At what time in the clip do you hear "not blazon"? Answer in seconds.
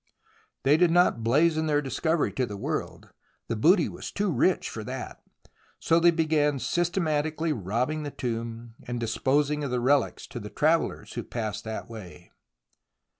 0.89-1.67